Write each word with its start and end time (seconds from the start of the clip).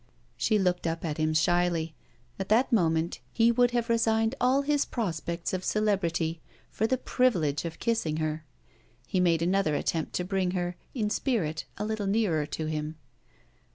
She 0.35 0.57
looked 0.57 0.87
up 0.87 1.05
at 1.05 1.19
him 1.19 1.35
shyly. 1.35 1.93
At 2.39 2.49
that 2.49 2.73
moment, 2.73 3.19
he 3.31 3.51
would 3.51 3.69
have 3.69 3.87
resigned 3.87 4.33
all 4.41 4.63
his 4.63 4.83
prospects 4.83 5.53
of 5.53 5.63
celebrity 5.63 6.41
for 6.71 6.87
the 6.87 6.97
privilege 6.97 7.65
of 7.65 7.77
kissing 7.77 8.17
her. 8.17 8.43
He 9.05 9.19
made 9.19 9.43
another 9.43 9.75
attempt 9.75 10.13
to 10.13 10.23
bring 10.23 10.51
her 10.57 10.75
in 10.95 11.11
spirit 11.11 11.65
a 11.77 11.85
little 11.85 12.07
nearer 12.07 12.47
to 12.47 12.65
him. 12.65 12.95